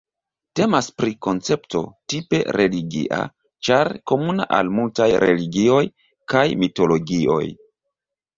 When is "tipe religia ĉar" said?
2.13-3.91